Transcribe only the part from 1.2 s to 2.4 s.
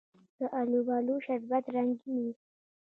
شربت رنګین وي.